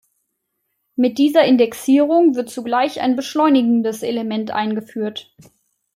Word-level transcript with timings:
Mit 0.95 1.19
dieser 1.19 1.45
Indexierung 1.45 2.33
wird 2.33 2.49
zugleich 2.49 3.01
ein 3.01 3.15
beschleunigendes 3.15 4.01
Element 4.01 4.49
eingeführt. 4.49 5.31